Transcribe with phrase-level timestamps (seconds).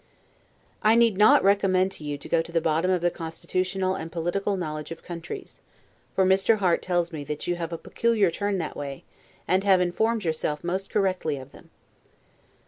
[0.81, 4.57] I need not recommend you to go to the bottom of the constitutional and political
[4.57, 5.61] knowledge of countries;
[6.15, 6.57] for Mr.
[6.57, 9.03] Harte tells me that you have a peculiar turn that way,
[9.47, 11.69] and have informed yourself most correctly of them.